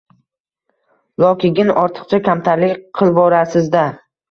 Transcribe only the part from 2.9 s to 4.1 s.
qilvorasiz-da